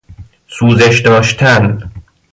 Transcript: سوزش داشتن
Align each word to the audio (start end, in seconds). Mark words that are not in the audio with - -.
سوزش 0.47 0.99
داشتن 1.01 1.91